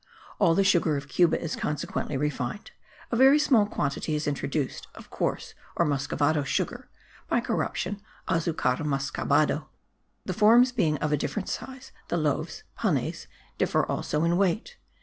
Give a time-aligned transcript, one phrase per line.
[0.39, 2.71] All the sugar of Cuba is consequently refined;
[3.11, 6.89] a very small quantity is introduced of coarse or muscovado sugar
[7.27, 9.67] (by corruption, azucar mascabado).
[10.25, 13.27] The forms being of a different size, the loaves (panes)
[13.59, 14.77] differ also in weight.